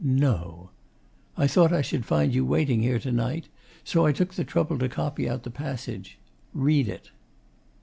'No!' 0.03 0.71
'I 1.37 1.45
thought 1.45 1.71
I 1.71 1.83
should 1.83 2.07
find 2.07 2.33
you 2.33 2.43
waiting 2.43 2.81
here 2.81 2.97
to 2.97 3.11
night. 3.11 3.49
So 3.83 4.07
I 4.07 4.11
took 4.11 4.33
the 4.33 4.43
trouble 4.43 4.79
to 4.79 4.89
copy 4.89 5.29
out 5.29 5.43
the 5.43 5.51
passage. 5.51 6.17
Read 6.55 6.87
it. 6.89 7.11